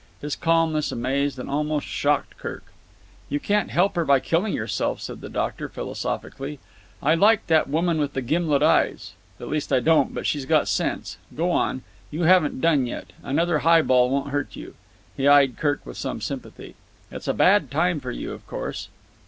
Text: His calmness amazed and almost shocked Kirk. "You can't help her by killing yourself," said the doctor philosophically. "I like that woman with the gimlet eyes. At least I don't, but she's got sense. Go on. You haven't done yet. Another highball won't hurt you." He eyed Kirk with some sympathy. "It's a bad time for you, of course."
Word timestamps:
His 0.19 0.35
calmness 0.35 0.91
amazed 0.91 1.37
and 1.37 1.47
almost 1.47 1.85
shocked 1.85 2.39
Kirk. 2.39 2.63
"You 3.29 3.39
can't 3.39 3.69
help 3.69 3.95
her 3.95 4.03
by 4.03 4.19
killing 4.19 4.51
yourself," 4.51 4.99
said 4.99 5.21
the 5.21 5.29
doctor 5.29 5.69
philosophically. 5.69 6.57
"I 7.03 7.13
like 7.13 7.45
that 7.45 7.69
woman 7.69 7.99
with 7.99 8.13
the 8.13 8.23
gimlet 8.23 8.63
eyes. 8.63 9.11
At 9.39 9.47
least 9.49 9.71
I 9.71 9.79
don't, 9.79 10.11
but 10.11 10.25
she's 10.25 10.47
got 10.47 10.67
sense. 10.67 11.19
Go 11.35 11.51
on. 11.51 11.83
You 12.09 12.23
haven't 12.23 12.61
done 12.61 12.87
yet. 12.87 13.13
Another 13.21 13.59
highball 13.59 14.09
won't 14.09 14.31
hurt 14.31 14.55
you." 14.55 14.73
He 15.15 15.27
eyed 15.27 15.55
Kirk 15.59 15.85
with 15.85 15.97
some 15.97 16.19
sympathy. 16.19 16.73
"It's 17.11 17.27
a 17.27 17.33
bad 17.35 17.69
time 17.69 17.99
for 17.99 18.09
you, 18.09 18.31
of 18.31 18.47
course." 18.47 18.87